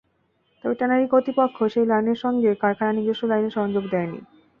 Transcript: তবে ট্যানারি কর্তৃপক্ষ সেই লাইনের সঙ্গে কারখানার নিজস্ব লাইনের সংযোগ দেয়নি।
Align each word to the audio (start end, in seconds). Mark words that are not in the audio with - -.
তবে 0.63 0.75
ট্যানারি 0.75 1.05
কর্তৃপক্ষ 1.07 1.57
সেই 1.73 1.85
লাইনের 1.85 2.19
সঙ্গে 2.23 2.49
কারখানার 2.61 2.97
নিজস্ব 2.97 3.23
লাইনের 3.27 3.55
সংযোগ 3.57 3.83
দেয়নি। 3.91 4.19